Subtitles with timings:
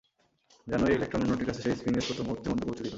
[0.67, 2.89] যেন এই ইলেকট্রন অন্যটির কাছে সেই স্পিনের তথ্য মুহূর্তের মধ্যে পৌঁছে দিল।